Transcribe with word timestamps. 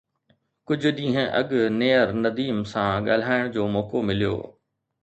ڪجهه 0.67 0.91
ڏينهن 0.97 1.27
اڳ 1.39 1.49
نيئر 1.79 2.07
نديم 2.23 2.57
سان 2.71 2.93
ڳالهائڻ 3.07 3.43
جو 3.55 3.71
موقعو 3.75 4.07
مليو 4.07 4.35